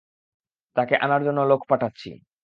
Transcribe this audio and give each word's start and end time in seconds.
তাকে 0.75 0.95
আনার 0.97 1.21
জন্যে 1.23 1.43
লোক 1.45 1.61
পাঠাচ্ছি। 1.69 2.09